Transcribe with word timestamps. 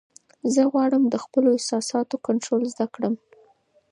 زه 0.53 0.61
غواړم 0.71 1.03
د 1.09 1.15
خپلو 1.23 1.47
احساساتو 1.57 2.15
کنټرول 2.27 2.63
زده 2.73 2.85
کړم. 2.95 3.15